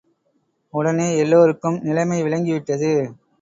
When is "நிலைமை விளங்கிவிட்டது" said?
1.83-2.91